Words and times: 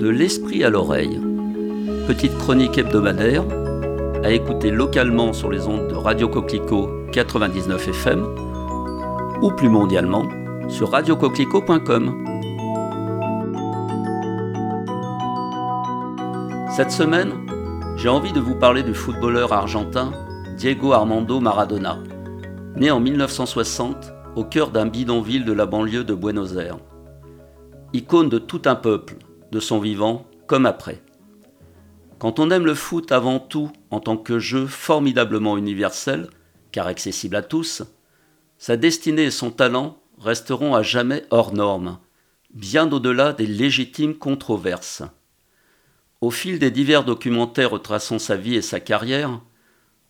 De 0.00 0.08
l'esprit 0.08 0.64
à 0.64 0.70
l'oreille. 0.70 1.20
Petite 2.06 2.34
chronique 2.38 2.78
hebdomadaire 2.78 3.44
à 4.24 4.30
écouter 4.30 4.70
localement 4.70 5.34
sur 5.34 5.50
les 5.50 5.66
ondes 5.66 5.88
de 5.88 5.94
Radio 5.94 6.26
Coquelicot 6.26 6.88
99 7.12 7.88
FM 7.88 8.24
ou 9.42 9.50
plus 9.50 9.68
mondialement 9.68 10.26
sur 10.70 10.92
radiocoquelicot.com. 10.92 12.24
Cette 16.74 16.92
semaine, 16.92 17.32
j'ai 17.98 18.08
envie 18.08 18.32
de 18.32 18.40
vous 18.40 18.54
parler 18.54 18.82
du 18.82 18.94
footballeur 18.94 19.52
argentin 19.52 20.12
Diego 20.56 20.94
Armando 20.94 21.40
Maradona, 21.40 21.98
né 22.74 22.90
en 22.90 23.00
1960 23.00 24.14
au 24.34 24.44
cœur 24.44 24.70
d'un 24.70 24.86
bidonville 24.86 25.44
de 25.44 25.52
la 25.52 25.66
banlieue 25.66 26.04
de 26.04 26.14
Buenos 26.14 26.56
Aires. 26.56 26.78
Icône 27.92 28.30
de 28.30 28.38
tout 28.38 28.62
un 28.64 28.76
peuple, 28.76 29.16
de 29.50 29.60
son 29.60 29.78
vivant 29.78 30.26
comme 30.46 30.66
après. 30.66 31.02
Quand 32.18 32.38
on 32.38 32.50
aime 32.50 32.66
le 32.66 32.74
foot 32.74 33.12
avant 33.12 33.38
tout 33.38 33.70
en 33.90 34.00
tant 34.00 34.16
que 34.16 34.38
jeu 34.38 34.66
formidablement 34.66 35.56
universel, 35.56 36.28
car 36.72 36.86
accessible 36.86 37.36
à 37.36 37.42
tous, 37.42 37.82
sa 38.58 38.76
destinée 38.76 39.24
et 39.24 39.30
son 39.30 39.50
talent 39.50 39.98
resteront 40.18 40.74
à 40.74 40.82
jamais 40.82 41.24
hors 41.30 41.54
normes, 41.54 41.98
bien 42.52 42.90
au-delà 42.92 43.32
des 43.32 43.46
légitimes 43.46 44.14
controverses. 44.14 45.02
Au 46.20 46.30
fil 46.30 46.58
des 46.58 46.70
divers 46.70 47.04
documentaires 47.04 47.70
retraçant 47.70 48.18
sa 48.18 48.36
vie 48.36 48.54
et 48.54 48.62
sa 48.62 48.80
carrière, 48.80 49.40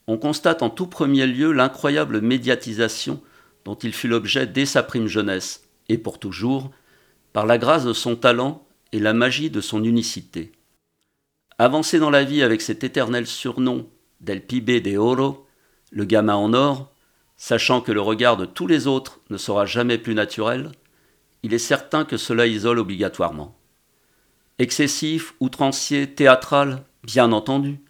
on 0.09 0.19
constate 0.19 0.63
en 0.63 0.71
tout 0.71 0.89
premier 0.89 1.27
lieu 1.27 1.53
l'incroyable 1.53 2.21
médiatisation 2.21 3.23
dont 3.65 3.77
il 3.77 3.93
fut 3.93 4.09
l'objet 4.09 4.47
dès 4.47 4.67
sa 4.67 4.83
prime 4.83 5.07
jeunesse, 5.07 5.69
et 5.89 5.99
pour 5.99 6.19
toujours, 6.19 6.71
par 7.33 7.47
la 7.47 7.59
grâce 7.59 7.85
de 7.85 7.93
son 7.93 8.17
talent 8.17 8.67
et 8.93 8.99
la 8.99 9.13
magie 9.13 9.51
de 9.51 9.61
son 9.61 9.85
unicité. 9.85 10.53
Avancer 11.59 11.99
dans 11.99 12.11
la 12.11 12.25
vie 12.25 12.43
avec 12.43 12.61
cet 12.61 12.85
éternel 12.85 13.27
surnom 13.27 13.89
d'El 14.21 14.45
Pibe 14.47 14.83
de 14.83 14.97
Oro, 14.97 15.47
le 15.91 16.05
gamin 16.05 16.35
en 16.35 16.55
or, 16.55 16.93
sachant 17.37 17.81
que 17.81 17.93
le 17.93 18.01
regard 18.01 18.37
de 18.37 18.45
tous 18.45 18.67
les 18.67 18.87
autres 18.87 19.21
ne 19.31 19.37
sera 19.37 19.67
jamais 19.67 19.99
plus 19.99 20.15
naturel, 20.15 20.73
il 21.43 21.55
est 21.55 21.59
certain 21.59 22.05
que 22.05 22.17
cela 22.17 22.47
isole 22.47 22.79
obligatoirement. 22.79 23.57
Excessif, 24.59 25.35
outrancier, 25.41 26.15
théâtral, 26.15 26.85
bien 27.03 27.33
entendu, 27.33 27.81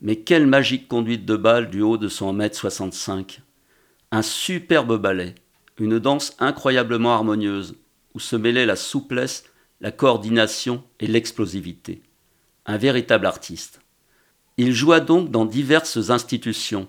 mais 0.00 0.16
quelle 0.16 0.48
magique 0.48 0.88
conduite 0.88 1.24
de 1.24 1.36
balle 1.36 1.70
du 1.70 1.80
haut 1.80 1.96
de 1.96 2.08
son 2.08 2.36
1m65 2.36 3.38
Un 4.10 4.22
superbe 4.22 5.00
ballet, 5.00 5.36
une 5.78 6.00
danse 6.00 6.34
incroyablement 6.40 7.14
harmonieuse, 7.14 7.76
où 8.14 8.20
se 8.20 8.34
mêlaient 8.34 8.66
la 8.66 8.76
souplesse, 8.76 9.44
la 9.82 9.90
coordination 9.90 10.84
et 11.00 11.08
l'explosivité. 11.08 12.02
Un 12.66 12.76
véritable 12.76 13.26
artiste. 13.26 13.80
Il 14.56 14.72
joua 14.72 15.00
donc 15.00 15.30
dans 15.30 15.44
diverses 15.44 16.10
institutions, 16.10 16.88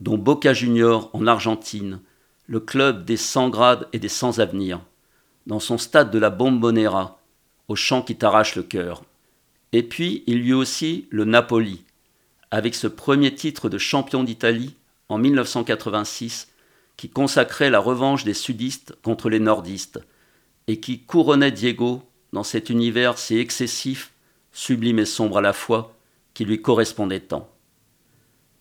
dont 0.00 0.16
Boca 0.16 0.54
Junior 0.54 1.10
en 1.12 1.26
Argentine, 1.26 2.00
le 2.46 2.60
club 2.60 3.04
des 3.04 3.16
sans 3.16 3.50
grades 3.50 3.88
et 3.92 3.98
des 3.98 4.08
sans 4.08 4.38
avenir, 4.38 4.80
dans 5.46 5.58
son 5.58 5.78
stade 5.78 6.12
de 6.12 6.18
la 6.18 6.30
Bombonera, 6.30 7.20
au 7.66 7.74
chant 7.74 8.02
qui 8.02 8.14
t'arrache 8.14 8.54
le 8.54 8.62
cœur. 8.62 9.02
Et 9.72 9.82
puis 9.82 10.22
il 10.28 10.46
eut 10.48 10.54
aussi 10.54 11.08
le 11.10 11.24
Napoli, 11.24 11.84
avec 12.52 12.76
ce 12.76 12.86
premier 12.86 13.34
titre 13.34 13.68
de 13.68 13.78
champion 13.78 14.22
d'Italie 14.22 14.76
en 15.08 15.18
1986 15.18 16.48
qui 16.96 17.08
consacrait 17.08 17.70
la 17.70 17.80
revanche 17.80 18.22
des 18.22 18.34
sudistes 18.34 18.94
contre 19.02 19.28
les 19.28 19.40
nordistes 19.40 20.00
et 20.68 20.78
qui 20.78 21.00
couronnait 21.00 21.52
Diego 21.52 22.07
dans 22.32 22.42
cet 22.42 22.70
univers 22.70 23.18
si 23.18 23.38
excessif, 23.38 24.12
sublime 24.52 24.98
et 24.98 25.04
sombre 25.04 25.38
à 25.38 25.42
la 25.42 25.52
fois, 25.52 25.94
qui 26.34 26.44
lui 26.44 26.60
correspondait 26.60 27.20
tant. 27.20 27.48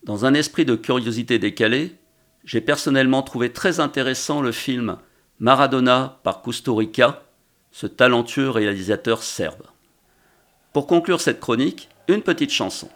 Dans 0.03 0.25
un 0.25 0.33
esprit 0.33 0.65
de 0.65 0.75
curiosité 0.75 1.39
décalée, 1.39 1.95
j'ai 2.44 2.61
personnellement 2.61 3.23
trouvé 3.23 3.51
très 3.51 3.79
intéressant 3.79 4.41
le 4.41 4.51
film 4.51 4.97
Maradona 5.39 6.19
par 6.23 6.41
Kusturica, 6.41 7.23
ce 7.72 7.88
talentueux 7.88 8.50
réalisateur 8.50 9.22
serbe. 9.22 9.63
Pour 10.73 10.88
conclure 10.88 11.22
cette 11.22 11.39
chronique, 11.39 11.89
une 12.07 12.22
petite 12.22 12.51
chanson. 12.51 12.89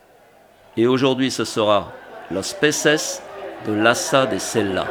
Et 0.78 0.88
aujourd'hui, 0.88 1.32
ce 1.32 1.44
sera 1.44 1.92
Los 2.32 2.56
Peces 2.60 3.22
de 3.68 3.74
Lassa 3.74 4.26
de 4.26 4.38
Sella. 4.38 4.88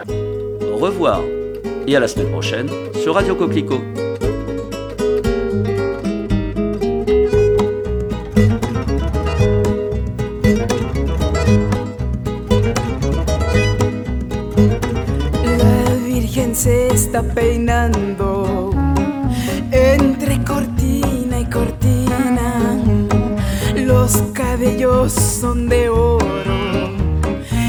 Au 0.73 0.77
revoir 0.77 1.21
et 1.87 1.97
à 1.97 2.01
la 2.01 2.09
semaine 2.09 2.31
prochaine 2.31 2.69
sur 3.03 3.15
Radio 3.15 3.35
Coquelicot. 3.35 4.10
Se 16.53 16.89
está 16.89 17.23
peinando 17.23 18.71
entre 19.71 20.43
cortina 20.45 21.41
y 21.41 21.45
cortina. 21.47 22.77
Los 23.77 24.17
cabellos 24.35 25.13
son 25.13 25.69
de 25.69 25.89
oro 25.89 26.91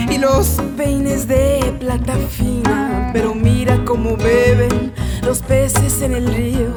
y 0.09 0.17
los 0.17 0.57
peines 0.75 1.27
de 1.27 1.73
plata 1.79 2.15
fina. 2.29 3.11
Pero 3.13 3.35
mira 3.35 3.79
cómo 3.85 4.17
beben 4.17 4.91
los 5.23 5.41
peces 5.41 6.01
en 6.01 6.13
el 6.13 6.33
río. 6.33 6.73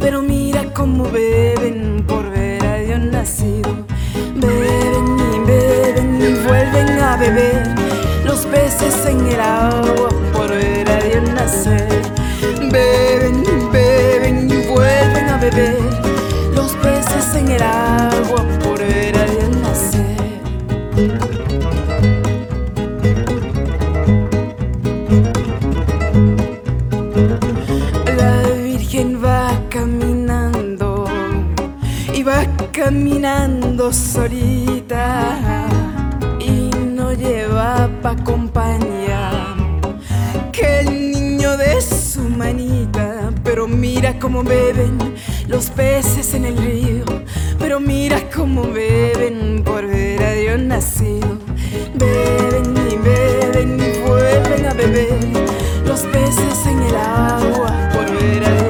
Pero 0.00 0.22
mira 0.22 0.64
cómo 0.72 1.04
beben 1.04 2.04
por 2.08 2.30
ver 2.30 2.64
a 2.64 2.76
Dios 2.78 3.00
nacido. 3.00 3.61
El 17.54 17.62
agua 17.62 18.44
por 18.62 18.78
ver 18.78 19.16
a 19.16 19.24
Dios 19.26 19.50
nacer. 19.62 20.02
La 28.16 28.42
Virgen 28.64 29.22
va 29.24 29.60
caminando 29.68 31.06
y 32.14 32.22
va 32.22 32.46
caminando 32.72 33.92
solita 33.92 35.38
y 36.38 36.70
no 36.96 37.12
lleva 37.12 37.88
pa' 38.02 38.16
compañía 38.24 39.30
que 40.52 40.80
el 40.80 41.12
niño 41.12 41.56
de 41.56 41.80
su 41.80 42.20
manita. 42.20 43.30
Pero 43.44 43.66
mira 43.66 44.18
cómo 44.18 44.42
beben 44.42 44.98
los 45.48 45.70
peces 45.70 46.34
en 46.34 46.44
el 46.46 46.56
río, 46.56 47.04
pero 47.72 47.80
mira 47.80 48.20
cómo 48.28 48.64
beben 48.64 49.62
por 49.64 49.86
ver 49.86 50.22
a 50.22 50.32
Dios 50.32 50.60
nacido. 50.60 51.38
Beben 51.94 52.76
y 52.76 52.96
beben 52.98 53.80
y 53.80 53.98
vuelven 54.06 54.66
a 54.66 54.74
beber 54.74 55.18
los 55.86 56.02
peces 56.02 56.66
en 56.66 56.82
el 56.82 56.94
agua 56.94 57.88
por 57.94 58.10
ver 58.10 58.44
a 58.44 58.50
Dios 58.50 58.61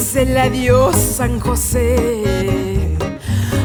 se 0.00 0.24
la 0.24 0.48
dio 0.48 0.92
San 0.92 1.38
José 1.40 2.96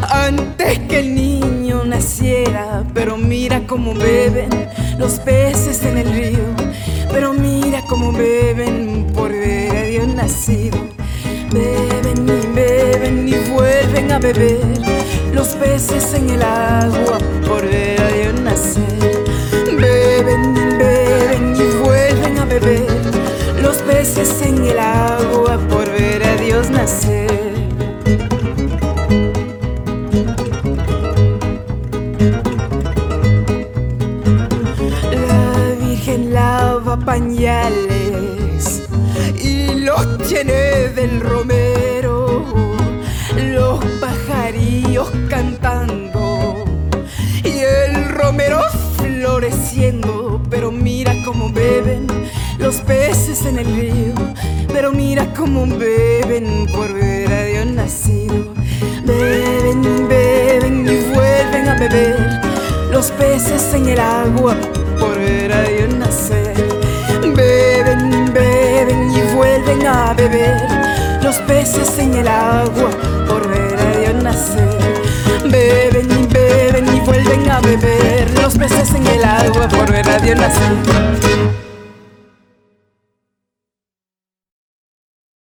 antes 0.10 0.80
que 0.80 1.00
el 1.00 1.16
niño 1.16 1.86
naciera. 1.86 2.84
Pero 2.94 3.18
mira 3.18 3.66
cómo 3.66 3.94
beben 3.94 4.50
los 4.98 5.20
peces 5.20 5.84
en 5.84 5.98
el 5.98 6.12
río, 6.12 6.46
pero 7.12 7.34
mira 7.34 7.82
cómo 7.88 8.12
beben 8.12 9.08
por 9.14 9.32
ver 9.32 9.76
a 9.76 9.84
Dios 9.84 10.08
nacido. 10.08 10.78
Beben 11.52 12.28
y 12.28 12.48
beben 12.54 13.30
y 13.30 13.36
vuelven 13.50 14.12
a 14.12 14.20
beber 14.20 14.60
los 15.34 15.48
peces 15.56 16.14
en 16.14 16.30
el 16.32 16.42
agua 16.42 17.05
del 40.96 41.20
romero, 41.20 42.46
los 43.36 43.84
pajarillos 44.00 45.12
cantando 45.30 46.64
y 47.44 47.60
el 47.60 48.10
romero 48.12 48.62
floreciendo, 48.96 50.42
pero 50.50 50.72
mira 50.72 51.14
cómo 51.26 51.52
beben 51.52 52.08
los 52.60 52.78
peces 52.78 53.46
en 53.46 53.60
el 53.60 53.66
río, 53.66 54.14
pero 54.72 54.94
mira 54.94 55.34
cómo 55.34 55.68
beben 55.68 56.66
por 56.68 56.94
ver 56.94 57.34
a 57.34 57.44
Dios 57.44 57.66
nacido. 57.68 58.54
Beben, 59.04 60.08
beben 60.08 60.88
y 60.88 61.14
vuelven 61.14 61.68
a 61.68 61.78
beber 61.78 62.42
los 62.92 63.12
peces 63.12 63.74
en 63.74 63.90
el 63.90 64.00
agua 64.00 64.56
por 64.98 65.18
ver 65.18 65.52
a 65.52 65.64
Dios 65.64 65.94
nacer. 65.94 66.56
Beben, 67.36 68.34
beben 68.34 69.12
y 69.12 69.36
vuelven 69.36 69.86
a 69.88 70.14
beber 70.14 70.75
los 71.26 71.38
peces 71.38 71.98
en 71.98 72.14
el 72.14 72.28
agua 72.28 72.92
por 73.28 73.48
ver 73.48 73.80
a 73.80 73.98
Dios 73.98 74.24
nacer. 74.24 74.70
Beben 75.44 76.08
y 76.12 76.28
beben 76.28 76.96
y 76.96 77.00
vuelven 77.00 77.50
a 77.50 77.60
beber 77.62 78.30
los 78.40 78.56
peces 78.56 78.94
en 78.94 79.08
el 79.08 79.24
agua 79.24 79.68
por 79.68 79.92
ver 79.92 80.08
a 80.08 80.20
Dios 80.20 80.38
nacer. 80.38 81.35